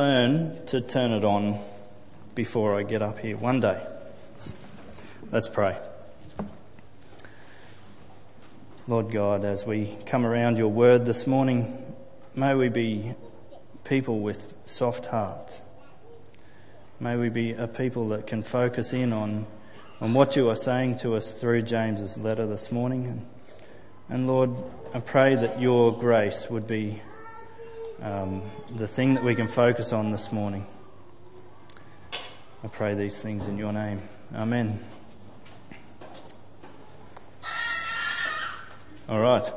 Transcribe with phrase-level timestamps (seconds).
[0.00, 1.58] learn to turn it on
[2.34, 3.78] before I get up here one day.
[5.30, 5.76] Let's pray.
[8.88, 11.94] Lord God, as we come around your word this morning,
[12.34, 13.12] may we be
[13.84, 15.60] people with soft hearts.
[16.98, 19.46] May we be a people that can focus in on,
[20.00, 23.04] on what you are saying to us through James's letter this morning.
[23.04, 23.26] And,
[24.08, 24.50] and Lord,
[24.94, 27.02] I pray that your grace would be
[28.02, 28.42] um,
[28.76, 30.66] the thing that we can focus on this morning.
[32.64, 34.00] I pray these things in your name.
[34.34, 34.78] Amen.
[39.08, 39.50] All right.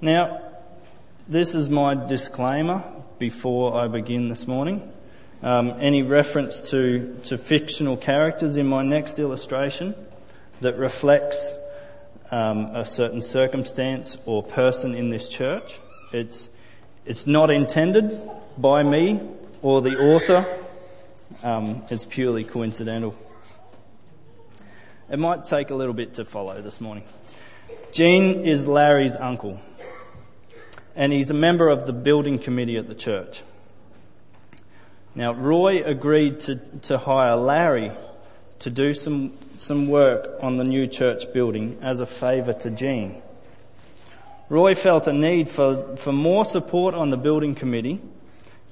[0.00, 0.40] Now,
[1.28, 2.82] this is my disclaimer
[3.18, 4.92] before I begin this morning.
[5.42, 9.94] Um, any reference to, to fictional characters in my next illustration
[10.60, 11.52] that reflects
[12.30, 15.80] um, a certain circumstance or person in this church.
[16.12, 16.48] It's
[17.04, 18.20] it's not intended
[18.56, 19.20] by me
[19.60, 20.58] or the author.
[21.42, 23.16] Um, it's purely coincidental.
[25.10, 27.04] It might take a little bit to follow this morning.
[27.92, 29.60] Gene is Larry's uncle,
[30.96, 33.42] and he's a member of the building committee at the church.
[35.14, 37.92] Now, Roy agreed to, to hire Larry
[38.60, 43.20] to do some, some work on the new church building as a favour to Gene.
[44.48, 48.00] Roy felt a need for, for more support on the building committee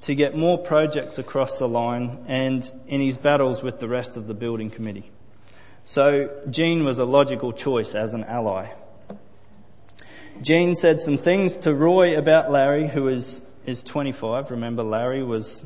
[0.01, 4.27] to get more projects across the line and in his battles with the rest of
[4.27, 5.11] the building committee.
[5.85, 8.71] So Gene was a logical choice as an ally.
[10.41, 14.49] Gene said some things to Roy about Larry, who is, is 25.
[14.51, 15.65] Remember, Larry was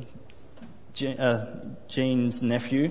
[1.18, 1.46] uh,
[1.88, 2.90] Gene's nephew.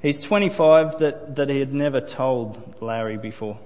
[0.00, 3.58] He's 25 that, that he had never told Larry before.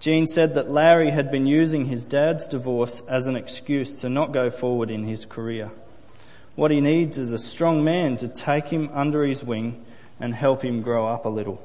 [0.00, 4.32] Gene said that Larry had been using his dad's divorce as an excuse to not
[4.32, 5.70] go forward in his career.
[6.56, 9.84] What he needs is a strong man to take him under his wing
[10.18, 11.62] and help him grow up a little.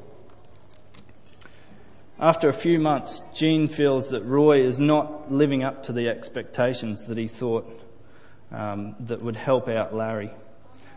[2.19, 7.07] After a few months, Gene feels that Roy is not living up to the expectations
[7.07, 7.69] that he thought
[8.51, 10.31] um, that would help out Larry.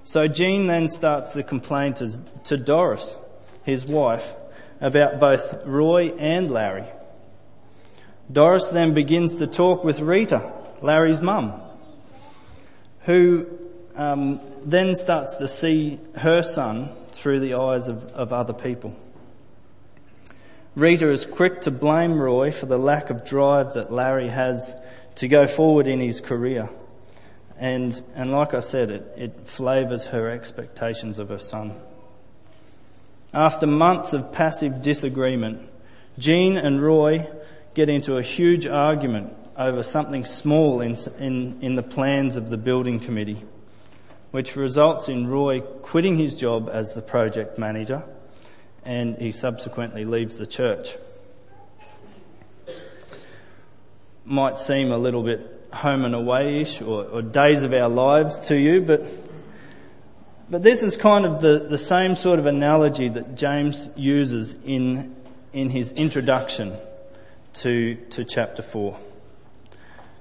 [0.03, 3.15] So Gene then starts to complain to, to Doris,
[3.63, 4.35] his wife,
[4.81, 6.85] about both Roy and Larry.
[8.31, 10.53] Doris then begins to talk with Rita,
[10.83, 11.61] Larry's mum,
[13.01, 13.47] who
[13.97, 18.95] um, then starts to see her son through the eyes of, of other people.
[20.75, 24.77] Rita is quick to blame Roy for the lack of drive that Larry has
[25.17, 26.69] to go forward in his career.
[27.59, 31.75] And, and like I said, it, it flavours her expectations of her son.
[33.35, 35.69] After months of passive disagreement,
[36.19, 37.27] Gene and Roy
[37.79, 42.57] get into a huge argument over something small in, in, in the plans of the
[42.57, 43.41] building committee,
[44.33, 48.03] which results in Roy quitting his job as the project manager
[48.85, 50.97] and he subsequently leaves the church.
[54.25, 58.57] Might seem a little bit home and away-ish or, or days of our lives to
[58.57, 59.05] you, but
[60.51, 65.15] but this is kind of the, the same sort of analogy that James uses in,
[65.53, 66.75] in his introduction
[67.55, 68.99] to, to chapter 4.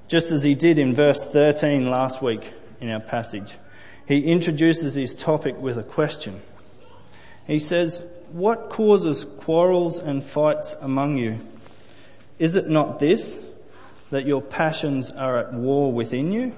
[0.08, 3.54] Just as he did in verse 13 last week in our passage,
[4.08, 6.40] he introduces his topic with a question.
[7.46, 11.40] He says, What causes quarrels and fights among you?
[12.40, 13.38] Is it not this,
[14.12, 16.56] that your passions are at war within you?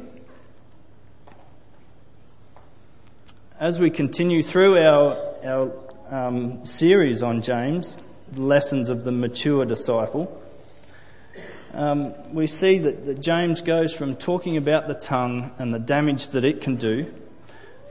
[3.59, 5.71] As we continue through our, our
[6.09, 7.97] um, series on James,
[8.35, 10.41] Lessons of the Mature Disciple,
[11.73, 16.29] um, we see that, that James goes from talking about the tongue and the damage
[16.29, 17.13] that it can do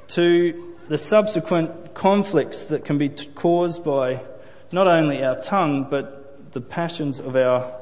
[0.08, 4.20] to the subsequent conflicts that can be t- caused by
[4.72, 7.72] not only our tongue but the passions of our,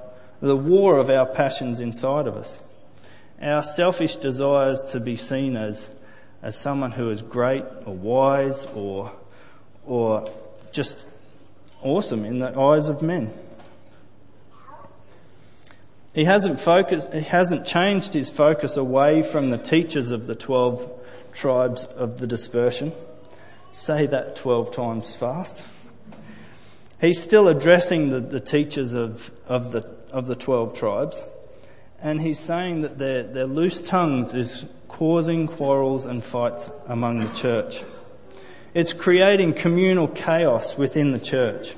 [0.40, 2.58] the war of our passions inside of us.
[3.40, 5.88] Our selfish desires to be seen as,
[6.42, 9.12] as someone who is great or wise or,
[9.86, 10.28] or
[10.72, 11.04] just
[11.82, 13.32] awesome in the eyes of men.
[16.16, 20.90] He hasn't focused, he hasn't changed his focus away from the teachers of the 12
[21.34, 22.92] tribes of the dispersion.
[23.72, 25.62] Say that 12 times fast.
[27.02, 31.20] He's still addressing the, the teachers of, of, the, of the 12 tribes.
[32.00, 37.34] And he's saying that their, their loose tongues is causing quarrels and fights among the
[37.34, 37.84] church.
[38.72, 41.76] It's creating communal chaos within the church.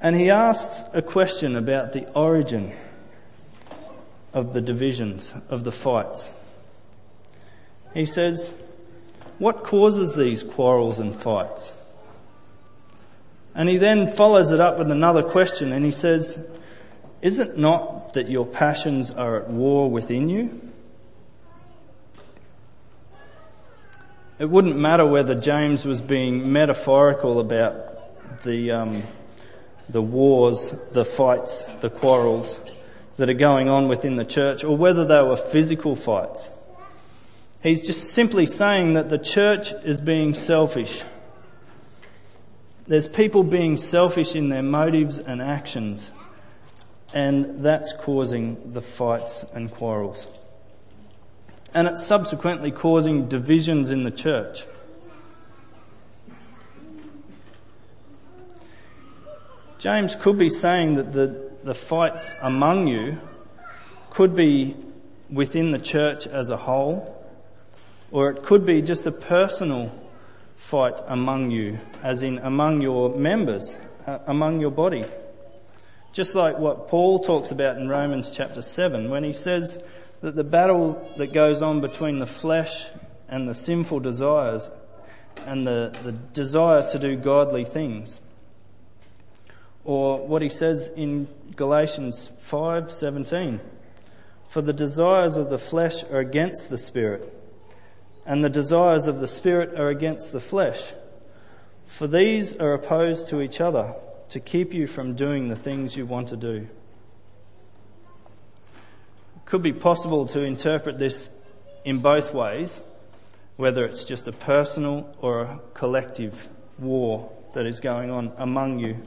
[0.00, 2.72] And he asks a question about the origin
[4.32, 6.30] of the divisions, of the fights.
[7.94, 8.52] He says,
[9.38, 11.72] What causes these quarrels and fights?
[13.54, 16.38] And he then follows it up with another question and he says,
[17.20, 20.60] Is it not that your passions are at war within you?
[24.38, 29.02] It wouldn't matter whether James was being metaphorical about the, um,
[29.88, 32.58] the wars, the fights, the quarrels
[33.16, 36.50] that are going on within the church, or whether they were physical fights.
[37.62, 41.02] He's just simply saying that the church is being selfish.
[42.86, 46.10] There's people being selfish in their motives and actions,
[47.12, 50.26] and that's causing the fights and quarrels
[51.74, 54.64] and it's subsequently causing divisions in the church.
[59.78, 63.18] James could be saying that the, the fights among you
[64.10, 64.76] could be
[65.30, 67.14] within the church as a whole,
[68.10, 69.92] or it could be just a personal
[70.56, 75.04] fight among you, as in among your members, uh, among your body.
[76.12, 79.78] Just like what Paul talks about in Romans chapter 7 when he says,
[80.20, 82.86] that the battle that goes on between the flesh
[83.28, 84.70] and the sinful desires
[85.46, 88.18] and the, the desire to do godly things.
[89.88, 93.58] Or what he says in Galatians 5:17,
[94.46, 97.32] for the desires of the flesh are against the spirit,
[98.26, 100.92] and the desires of the spirit are against the flesh.
[101.86, 103.94] For these are opposed to each other
[104.28, 106.68] to keep you from doing the things you want to do
[109.36, 111.30] It could be possible to interpret this
[111.86, 112.82] in both ways,
[113.56, 118.98] whether it's just a personal or a collective war that is going on among you.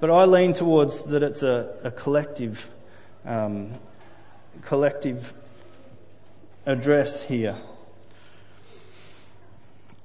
[0.00, 2.70] But I lean towards that it's a, a collective,
[3.26, 3.74] um,
[4.62, 5.34] collective
[6.64, 7.56] address here.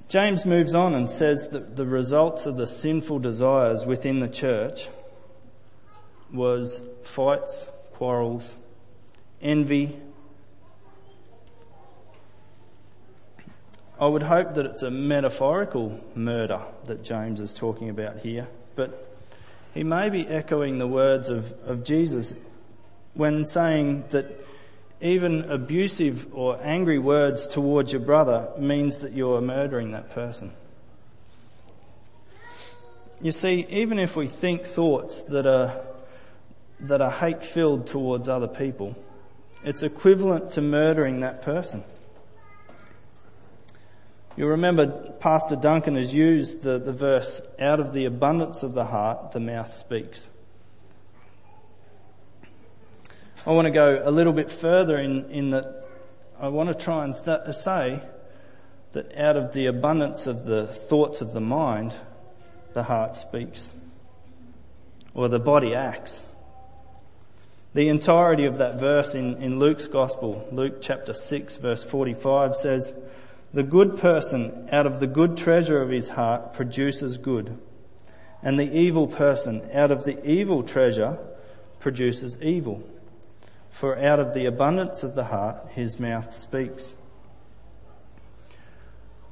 [0.09, 4.89] James moves on and says that the results of the sinful desires within the church
[6.31, 8.55] was fights, quarrels,
[9.41, 9.97] envy.
[13.99, 19.14] I would hope that it's a metaphorical murder that James is talking about here, but
[19.75, 22.33] he may be echoing the words of, of Jesus
[23.13, 24.25] when saying that
[25.01, 30.53] even abusive or angry words towards your brother means that you're murdering that person.
[33.21, 35.81] You see, even if we think thoughts that are,
[36.79, 38.95] that are hate filled towards other people,
[39.63, 41.83] it's equivalent to murdering that person.
[44.37, 44.87] You'll remember
[45.19, 49.39] Pastor Duncan has used the, the verse, out of the abundance of the heart, the
[49.39, 50.27] mouth speaks.
[53.45, 55.85] I want to go a little bit further in, in that
[56.37, 58.01] I want to try and uh, say
[58.91, 61.93] that out of the abundance of the thoughts of the mind,
[62.73, 63.69] the heart speaks,
[65.13, 66.23] or the body acts.
[67.73, 72.93] The entirety of that verse in, in Luke's Gospel, Luke chapter 6, verse 45, says,
[73.55, 77.57] The good person out of the good treasure of his heart produces good,
[78.43, 81.17] and the evil person out of the evil treasure
[81.79, 82.83] produces evil.
[83.71, 86.95] For out of the abundance of the heart his mouth speaks.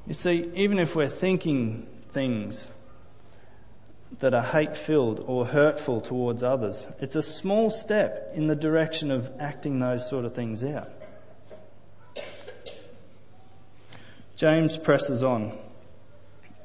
[0.08, 2.68] You see, even if we're thinking things
[4.20, 6.88] that are hate filled or hurtful towards others.
[7.02, 11.03] It's a small step in the direction of acting those sort of things out.
[14.44, 15.58] James presses on.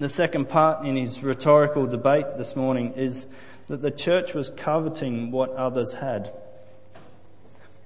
[0.00, 3.24] The second part in his rhetorical debate this morning is
[3.68, 6.32] that the church was coveting what others had.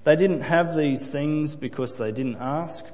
[0.04, 2.86] They didn't have these things because they didn't ask.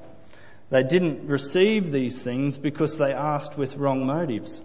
[0.70, 4.60] They didn't receive these things because they asked with wrong motives.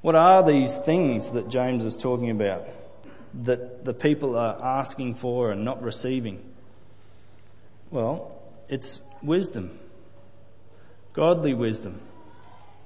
[0.00, 2.66] What are these things that James is talking about
[3.44, 6.42] that the people are asking for and not receiving?
[7.92, 8.32] Well,
[8.68, 9.78] it's wisdom,
[11.14, 12.00] godly wisdom,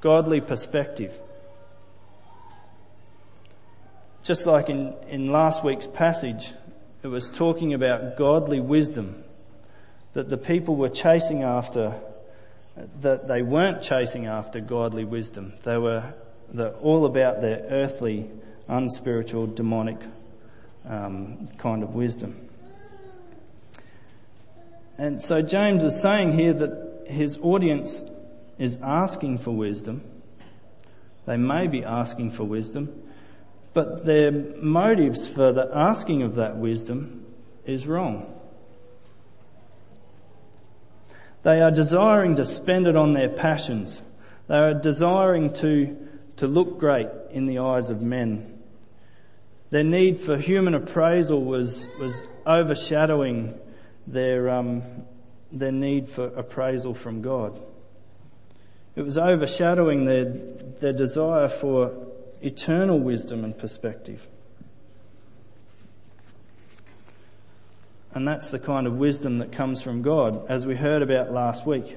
[0.01, 1.19] godly perspective.
[4.23, 6.53] Just like in, in last week's passage,
[7.03, 9.25] it was talking about godly wisdom
[10.13, 11.95] that the people were chasing after,
[13.01, 15.55] that they weren't chasing after godly wisdom.
[15.65, 16.13] They were
[16.83, 18.31] all about their earthly,
[18.67, 19.99] unspiritual, demonic
[20.87, 22.49] um, kind of wisdom.
[24.99, 28.03] And so James is saying here that his audience
[28.59, 30.03] is asking for wisdom.
[31.27, 33.03] They may be asking for wisdom,
[33.75, 37.27] but their motives for the asking of that wisdom
[37.65, 38.35] is wrong.
[41.43, 44.03] They are desiring to spend it on their passions.
[44.49, 45.97] They are desiring to,
[46.39, 48.59] to look great in the eyes of men.
[49.71, 53.59] Their need for human appraisal was, was overshadowing
[54.07, 54.83] their, um,
[55.53, 57.61] their need for appraisal from God.
[58.99, 61.95] It was overshadowing their, their desire for
[62.43, 64.27] eternal wisdom and perspective.
[68.13, 71.65] And that's the kind of wisdom that comes from God, as we heard about last
[71.65, 71.97] week.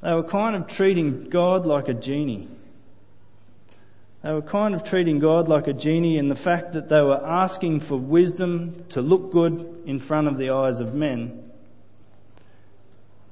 [0.00, 2.48] They were kind of treating God like a genie.
[4.22, 7.22] They were kind of treating God like a genie in the fact that they were
[7.22, 11.45] asking for wisdom to look good in front of the eyes of men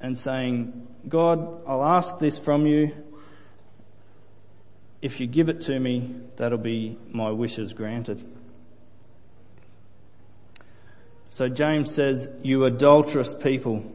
[0.05, 2.91] and saying, God, I'll ask this from you.
[5.01, 8.23] If you give it to me, that'll be my wishes granted.
[11.27, 13.91] So James says, You adulterous people.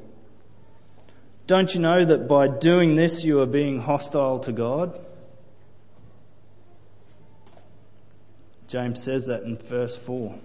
[1.47, 4.99] Don't you know that by doing this you are being hostile to God?
[8.67, 10.37] James says that in verse 4.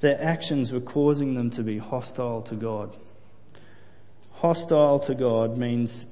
[0.00, 2.96] Their actions were causing them to be hostile to God.
[4.40, 6.06] Hostile to God means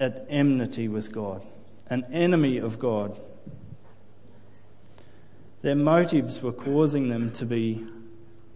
[0.00, 1.44] at enmity with God,
[1.90, 3.20] an enemy of God.
[5.60, 7.84] Their motives were causing them to be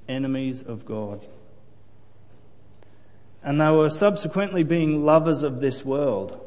[0.08, 1.26] enemies of God.
[3.42, 6.40] And they were subsequently being lovers of this world.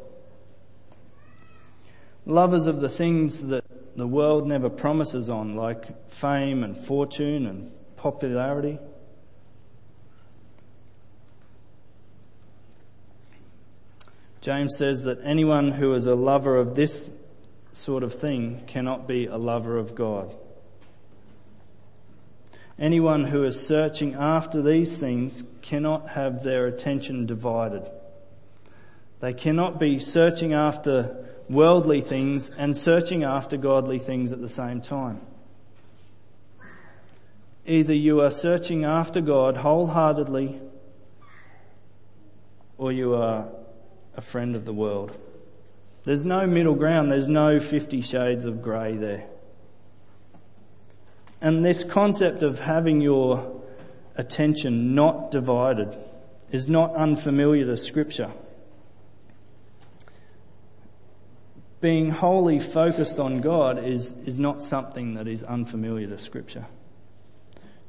[2.25, 7.71] Lovers of the things that the world never promises on, like fame and fortune and
[7.98, 8.79] popularity.
[14.41, 17.12] James says that anyone who is a lover of this
[17.74, 20.36] sort of thing cannot be a lover of God.
[22.79, 27.88] Anyone who is searching after these things cannot have their attention divided.
[29.19, 34.81] They cannot be searching after worldly things and searching after godly things at the same
[34.81, 35.21] time.
[37.67, 40.60] Either you are searching after God wholeheartedly
[42.79, 43.48] or you are
[44.15, 45.18] a friend of the world.
[46.03, 49.25] There's no middle ground, there's no 50 shades of grey there.
[51.39, 53.62] And this concept of having your
[54.15, 55.98] attention not divided
[56.51, 58.32] is not unfamiliar to Scripture.
[61.80, 66.68] Being wholly focused on God is, is not something that is unfamiliar to Scripture.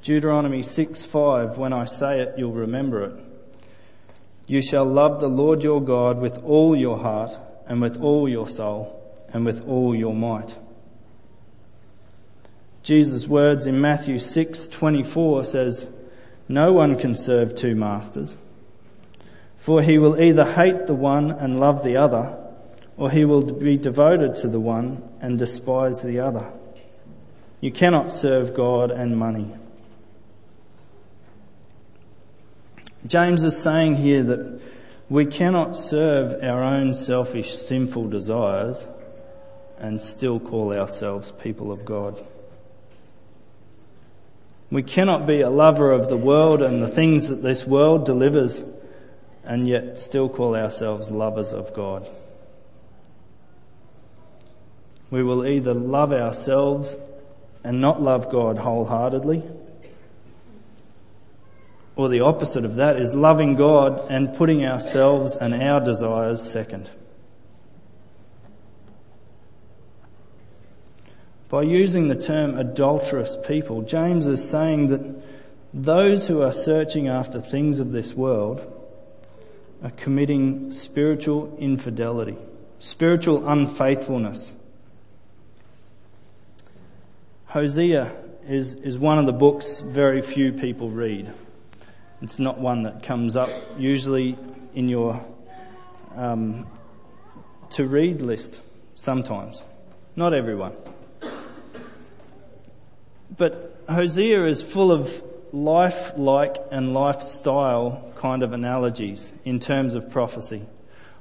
[0.00, 3.31] Deuteronomy 6 5, when I say it, you'll remember it.
[4.52, 8.46] You shall love the Lord your God with all your heart, and with all your
[8.46, 9.00] soul,
[9.32, 10.56] and with all your might.
[12.82, 15.86] Jesus' words in Matthew 6:24 says,
[16.50, 18.36] "No one can serve two masters,
[19.56, 22.36] for he will either hate the one and love the other,
[22.98, 26.44] or he will be devoted to the one and despise the other.
[27.62, 29.46] You cannot serve God and money."
[33.06, 34.60] James is saying here that
[35.08, 38.86] we cannot serve our own selfish, sinful desires
[39.78, 42.24] and still call ourselves people of God.
[44.70, 48.62] We cannot be a lover of the world and the things that this world delivers
[49.44, 52.08] and yet still call ourselves lovers of God.
[55.10, 56.96] We will either love ourselves
[57.64, 59.42] and not love God wholeheartedly,
[62.02, 66.90] or the opposite of that is loving God and putting ourselves and our desires second.
[71.48, 75.22] By using the term adulterous people, James is saying that
[75.74, 78.60] those who are searching after things of this world
[79.82, 82.36] are committing spiritual infidelity,
[82.80, 84.52] spiritual unfaithfulness.
[87.46, 88.10] Hosea
[88.48, 91.32] is, is one of the books very few people read.
[92.22, 94.38] It's not one that comes up usually
[94.74, 95.26] in your
[96.14, 96.68] um,
[97.70, 98.60] to read list
[98.94, 99.62] sometimes.
[100.14, 100.72] Not everyone.
[103.36, 110.62] But Hosea is full of life-like and lifestyle kind of analogies in terms of prophecy.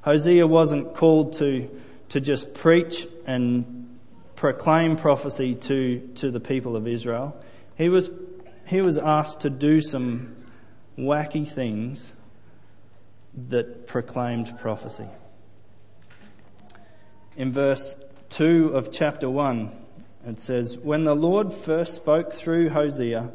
[0.02, 1.68] Hosea wasn't called to,
[2.10, 3.98] to just preach and
[4.36, 7.36] proclaim prophecy to, to the people of Israel.
[7.76, 8.08] He was,
[8.68, 10.36] he was asked to do some
[10.98, 12.12] wacky things
[13.48, 15.08] that proclaimed prophecy.
[17.36, 17.96] In verse
[18.30, 19.70] 2 of chapter 1,
[20.26, 23.30] it says, When the Lord first spoke through Hosea,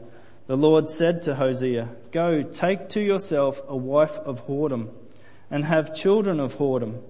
[0.46, 4.90] the Lord said to Hosea, Go, take to yourself a wife of whoredom,
[5.50, 7.02] and have children of whoredom,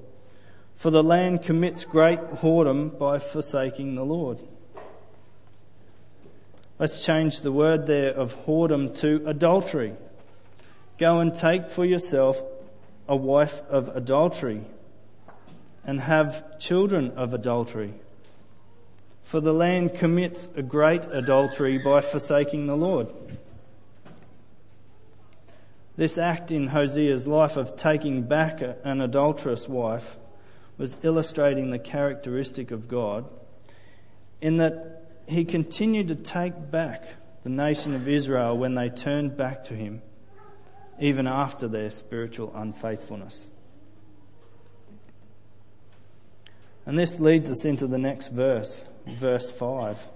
[0.76, 4.40] for the land commits great whoredom by forsaking the Lord.
[6.80, 9.94] Let's change the word there of whoredom to adultery.
[10.98, 12.42] Go and take for yourself
[13.08, 14.62] a wife of adultery
[15.86, 17.94] and have children of adultery.
[19.24, 23.08] For the land commits a great adultery by forsaking the Lord.
[25.98, 30.16] This act in Hosea's life of taking back an adulterous wife
[30.78, 33.26] was illustrating the characteristic of God
[34.42, 37.04] in that he continued to take back
[37.44, 40.02] the nation of Israel when they turned back to him,
[41.00, 43.48] even after their spiritual unfaithfulness.
[46.86, 50.08] And this leads us into the next verse, verse 5.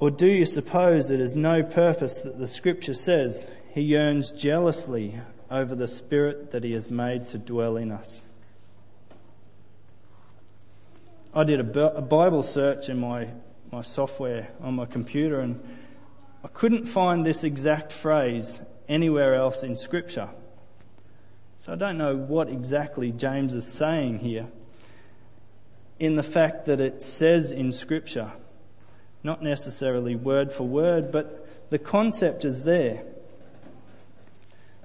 [0.00, 5.20] Or do you suppose it is no purpose that the scripture says he yearns jealously
[5.50, 8.22] over the spirit that he has made to dwell in us?
[11.32, 13.28] I did a Bible search in my,
[13.72, 15.60] my software on my computer and
[16.44, 20.28] I couldn't find this exact phrase anywhere else in Scripture.
[21.58, 24.46] So I don't know what exactly James is saying here
[25.98, 28.32] in the fact that it says in Scripture,
[29.22, 33.02] not necessarily word for word, but the concept is there.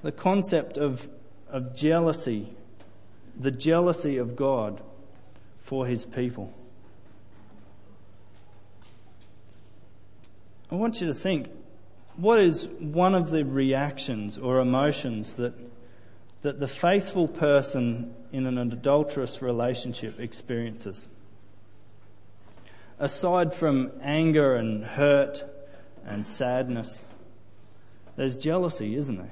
[0.02, 1.10] The concept of,
[1.50, 2.54] of jealousy,
[3.38, 4.82] the jealousy of God
[5.62, 6.54] for his people.
[10.72, 11.50] I want you to think
[12.16, 15.54] what is one of the reactions or emotions that,
[16.42, 21.08] that the faithful person in an adulterous relationship experiences?
[23.00, 25.44] Aside from anger and hurt
[26.06, 27.02] and sadness,
[28.18, 29.32] there's jealousy, isn't there?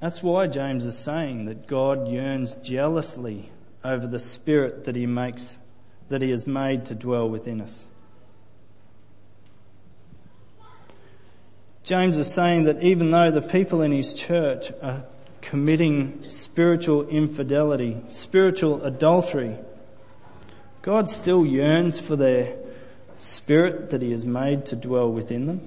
[0.00, 3.50] That's why James is saying that God yearns jealously
[3.84, 5.58] over the spirit that he makes,
[6.08, 7.84] that he has made to dwell within us.
[11.84, 15.04] James is saying that even though the people in his church are
[15.40, 19.56] committing spiritual infidelity, spiritual adultery,
[20.82, 22.56] God still yearns for their
[23.18, 25.60] spirit that he has made to dwell within them.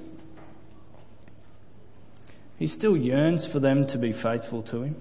[2.59, 4.95] He still yearns for them to be faithful to him.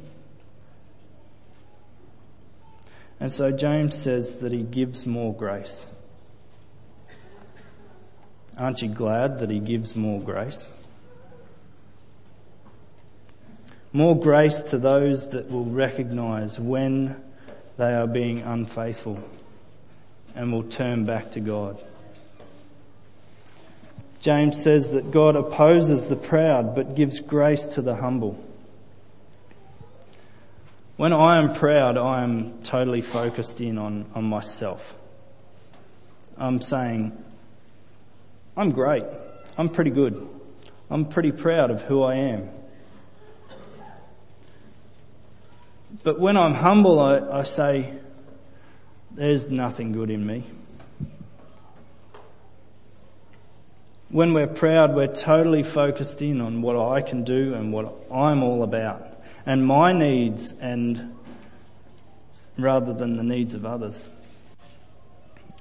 [3.21, 5.85] And so James says that he gives more grace.
[8.57, 10.69] Aren't you glad that he gives more grace?
[13.93, 17.23] More grace to those that will recognize when
[17.77, 19.19] they are being unfaithful
[20.35, 21.83] and will turn back to God.
[24.21, 28.39] James says that God opposes the proud but gives grace to the humble.
[31.01, 34.95] When I am proud, I am totally focused in on, on myself.
[36.37, 37.17] I'm saying,
[38.55, 39.05] I'm great.
[39.57, 40.29] I'm pretty good.
[40.91, 42.51] I'm pretty proud of who I am.
[46.03, 47.95] But when I'm humble, I, I say,
[49.11, 50.45] there's nothing good in me.
[54.11, 58.43] When we're proud, we're totally focused in on what I can do and what I'm
[58.43, 59.10] all about
[59.47, 61.17] and my needs and
[62.57, 64.03] rather than the needs of others.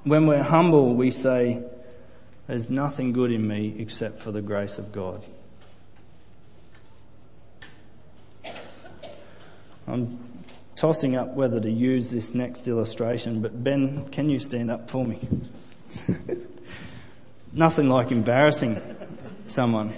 [0.04, 1.62] When we're humble, we say,
[2.48, 5.24] there's nothing good in me except for the grace of God.
[9.88, 10.20] I'm
[10.76, 15.04] tossing up whether to use this next illustration, but Ben, can you stand up for
[15.06, 15.20] me?
[17.54, 18.82] nothing like embarrassing
[19.48, 19.94] someone.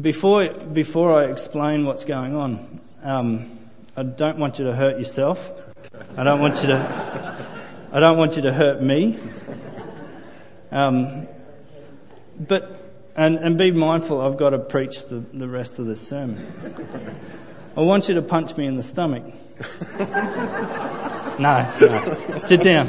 [0.00, 3.58] Before, before I explain what's going on, um,
[3.94, 5.50] I don't want you to hurt yourself.
[6.16, 7.46] I don't want you to,
[7.92, 9.18] I don't want you to hurt me.
[10.70, 11.28] Um,
[12.40, 16.46] but, and, and be mindful, I've got to preach the, the rest of this sermon.
[17.76, 19.24] I want you to punch me in the stomach.
[21.38, 22.38] no, no.
[22.38, 22.88] Sit down.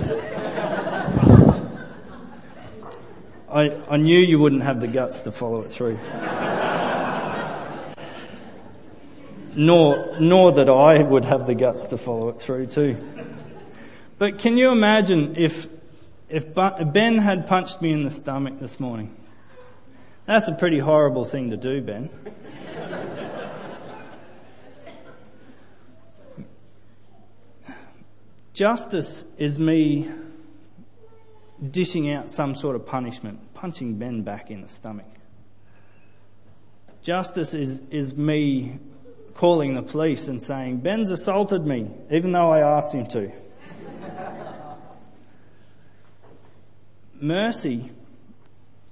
[3.50, 6.00] I, I knew you wouldn't have the guts to follow it through.
[9.56, 12.98] Nor, nor that I would have the guts to follow it through too.
[14.18, 15.68] But can you imagine if,
[16.30, 19.16] if Ben had punched me in the stomach this morning?
[20.26, 22.10] That's a pretty horrible thing to do, Ben.
[28.54, 30.10] Justice is me
[31.72, 35.08] dishing out some sort of punishment, punching Ben back in the stomach.
[37.02, 38.80] Justice is, is me
[39.36, 43.32] calling the police and saying, Ben's assaulted me, even though I asked him to.
[47.20, 47.92] Mercy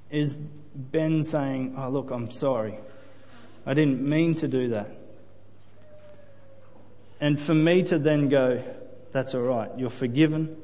[0.10, 0.34] is
[0.74, 2.78] Ben saying, Oh, look, I'm sorry.
[3.66, 4.90] I didn't mean to do that.
[7.20, 8.64] And for me to then go,
[9.12, 10.58] That's all right, you're forgiven,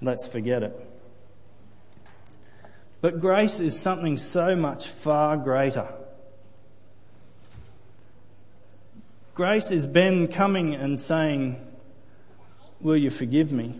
[0.00, 0.86] let's forget it.
[3.00, 5.88] But grace is something so much far greater.
[9.40, 11.56] Grace is Ben coming and saying,
[12.78, 13.74] Will you forgive me?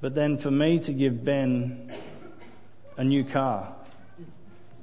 [0.00, 1.92] But then for me to give Ben
[2.96, 3.74] a new car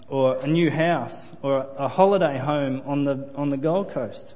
[0.07, 4.35] or a new house or a holiday home on the, on the Gold Coast.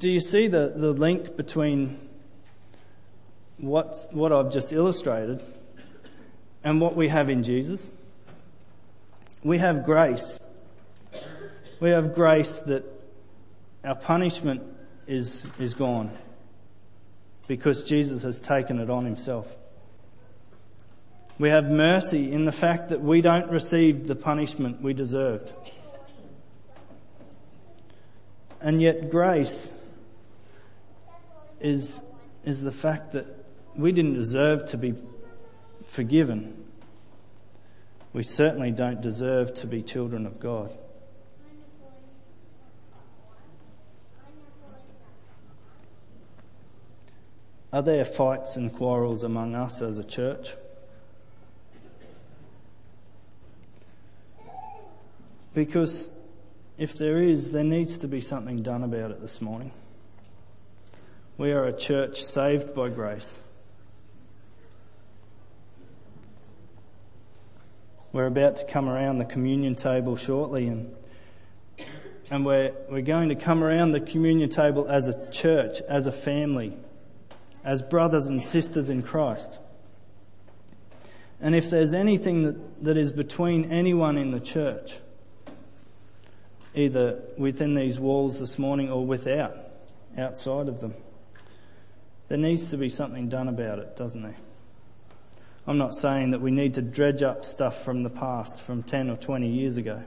[0.00, 2.10] Do you see the, the link between
[3.56, 5.42] what's, what I've just illustrated
[6.62, 7.88] and what we have in Jesus?
[9.42, 10.38] We have grace.
[11.82, 12.84] We have grace that
[13.82, 14.62] our punishment
[15.08, 16.16] is, is gone
[17.48, 19.52] because Jesus has taken it on himself.
[21.40, 25.52] We have mercy in the fact that we don't receive the punishment we deserved.
[28.60, 29.68] And yet, grace
[31.60, 32.00] is,
[32.44, 33.26] is the fact that
[33.74, 34.94] we didn't deserve to be
[35.88, 36.64] forgiven.
[38.12, 40.78] We certainly don't deserve to be children of God.
[47.72, 50.54] Are there fights and quarrels among us as a church?
[55.54, 56.08] Because
[56.76, 59.72] if there is, there needs to be something done about it this morning.
[61.38, 63.38] We are a church saved by grace.
[68.12, 70.94] We're about to come around the communion table shortly and
[72.30, 76.12] and we're, we're going to come around the communion table as a church, as a
[76.12, 76.74] family,
[77.64, 79.58] as brothers and sisters in Christ.
[81.40, 84.94] And if there's anything that, that is between anyone in the church,
[86.74, 89.56] either within these walls this morning or without,
[90.16, 90.94] outside of them,
[92.28, 94.36] there needs to be something done about it, doesn't there?
[95.66, 99.10] I'm not saying that we need to dredge up stuff from the past, from 10
[99.10, 100.02] or 20 years ago.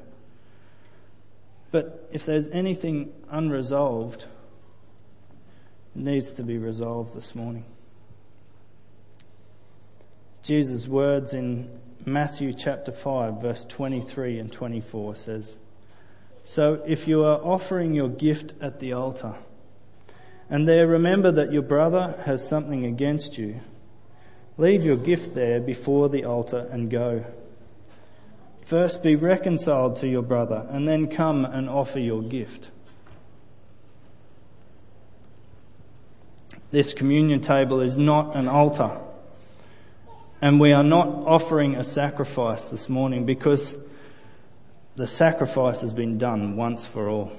[1.71, 4.25] But if there's anything unresolved,
[5.95, 7.65] needs to be resolved this morning.
[10.43, 15.57] Jesus' words in Matthew chapter 5, verse 23 and 24 says,
[16.43, 19.35] So if you are offering your gift at the altar,
[20.49, 23.59] and there remember that your brother has something against you,
[24.57, 27.25] leave your gift there before the altar and go.
[28.61, 32.69] First be reconciled to your brother, and then come and offer your gift.
[36.75, 38.97] This communion table is not an altar.
[40.41, 43.73] And we are not offering a sacrifice this morning because
[44.97, 47.31] the sacrifice has been done once for all.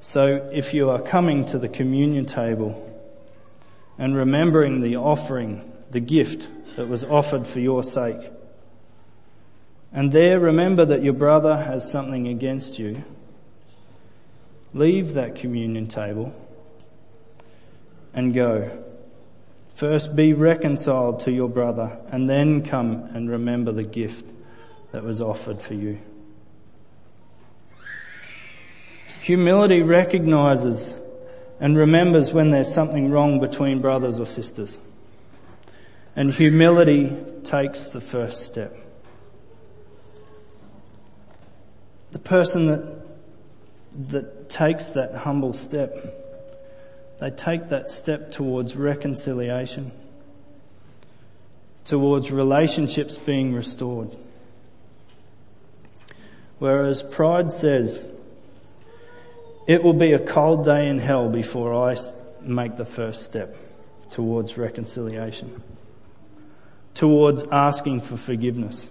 [0.00, 3.00] So if you are coming to the communion table
[3.98, 8.32] and remembering the offering, the gift that was offered for your sake,
[9.92, 13.04] and there remember that your brother has something against you,
[14.76, 16.34] leave that communion table
[18.12, 18.84] and go.
[19.74, 24.30] First be reconciled to your brother and then come and remember the gift
[24.92, 25.98] that was offered for you.
[29.22, 30.94] Humility recognizes
[31.58, 34.78] and remembers when there's something wrong between brothers or sisters.
[36.14, 38.76] And humility takes the first step.
[42.12, 43.05] The person that,
[44.08, 45.94] that takes that humble step,
[47.18, 49.90] they take that step towards reconciliation,
[51.84, 54.14] towards relationships being restored.
[56.58, 58.04] Whereas pride says,
[59.66, 61.96] it will be a cold day in hell before I
[62.40, 63.56] make the first step
[64.10, 65.62] towards reconciliation,
[66.94, 68.86] towards asking for forgiveness.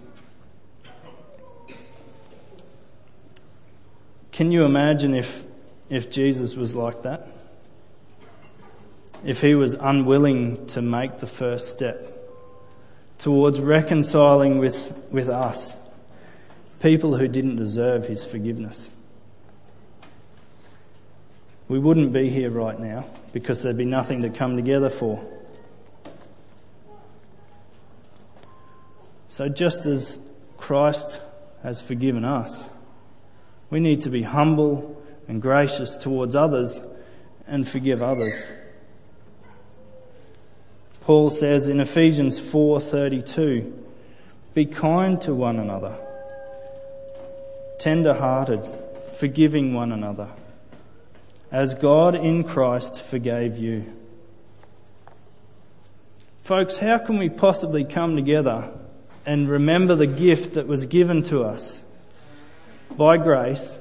[4.36, 5.46] Can you imagine if,
[5.88, 7.26] if Jesus was like that?
[9.24, 12.12] If he was unwilling to make the first step
[13.16, 15.74] towards reconciling with, with us,
[16.80, 18.90] people who didn't deserve his forgiveness.
[21.68, 25.18] we wouldn't be here right now because there'd be nothing to come together for.
[29.28, 30.18] So just as
[30.58, 31.20] Christ
[31.62, 32.68] has forgiven us,
[33.70, 36.80] we need to be humble and gracious towards others
[37.46, 38.34] and forgive others.
[41.02, 43.72] Paul says in Ephesians 4:32,
[44.54, 45.94] "Be kind to one another,
[47.78, 48.60] tender-hearted,
[49.14, 50.28] forgiving one another,
[51.52, 53.84] as God in Christ forgave you."
[56.42, 58.70] Folks, how can we possibly come together
[59.24, 61.82] and remember the gift that was given to us
[62.90, 63.78] by grace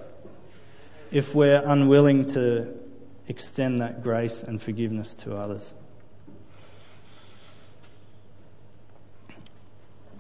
[1.12, 2.74] if we're unwilling to
[3.28, 5.74] extend that grace and forgiveness to others.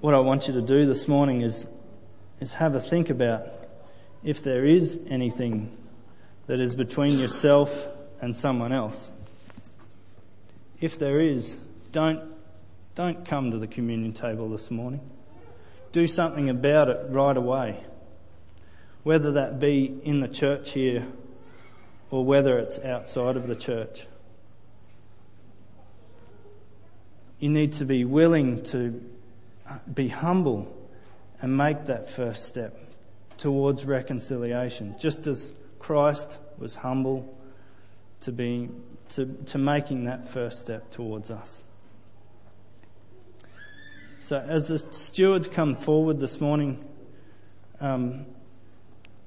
[0.01, 1.67] What I want you to do this morning is,
[2.39, 3.47] is have a think about
[4.23, 5.75] if there is anything
[6.47, 7.87] that is between yourself
[8.21, 9.09] and someone else.
[10.79, 11.57] If there is,
[11.91, 12.33] don't,
[12.93, 15.01] don't come to the communion table this morning
[15.95, 17.81] do something about it right away.
[19.05, 21.05] Whether that be in the church here
[22.09, 24.07] or whether it's outside of the church.
[27.37, 28.99] You need to be willing to
[29.93, 30.75] be humble
[31.39, 32.79] and make that first step
[33.37, 37.37] towards reconciliation, just as Christ was humble
[38.21, 41.61] to being to, to making that first step towards us.
[44.19, 46.83] So, as the stewards come forward this morning,
[47.79, 48.25] um,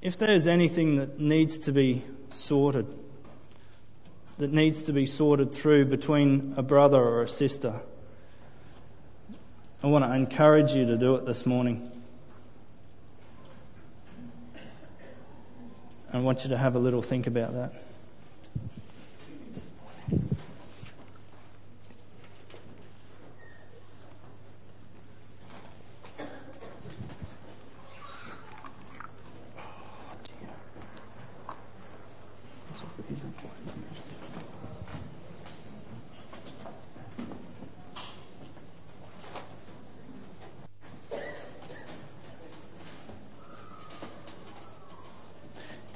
[0.01, 2.87] if there's anything that needs to be sorted,
[4.39, 7.81] that needs to be sorted through between a brother or a sister,
[9.83, 11.91] I want to encourage you to do it this morning.
[16.13, 17.88] I want you to have a little think about that.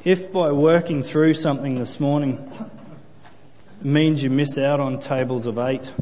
[0.04, 2.52] If by working through something this morning
[3.82, 5.92] means you miss out on tables of eight